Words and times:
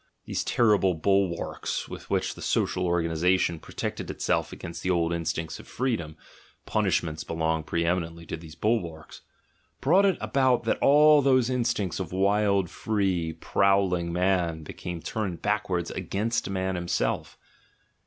These 0.25 0.43
terrible 0.43 0.95
bulwarks, 0.95 1.87
with 1.87 2.09
which 2.09 2.33
the 2.33 2.41
social 2.41 2.87
organisation 2.87 3.59
pro 3.59 3.75
tected 3.75 4.09
itself 4.09 4.51
against 4.51 4.81
the 4.81 4.89
old 4.89 5.13
instincts 5.13 5.59
of 5.59 5.67
freedom 5.67 6.17
(punish 6.65 7.03
ments 7.03 7.23
belong 7.23 7.61
pre 7.61 7.85
eminently 7.85 8.25
to 8.25 8.35
these 8.35 8.55
bulwarks), 8.55 9.21
brought 9.79 10.07
it 10.07 10.17
about 10.19 10.63
that 10.63 10.79
all 10.79 11.21
those 11.21 11.51
instincts 11.51 11.99
of 11.99 12.11
wild, 12.11 12.67
free, 12.67 13.33
prowling 13.33 14.11
man 14.11 14.63
became 14.63 15.01
turned 15.03 15.43
backwards 15.43 15.91
against 15.91 16.49
man 16.49 16.73
himself. 16.73 17.37